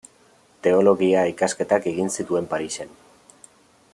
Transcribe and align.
Teologia 0.67 1.25
ikasketak 1.33 1.87
egin 1.93 2.11
zituen 2.17 2.51
Parisen. 2.55 2.99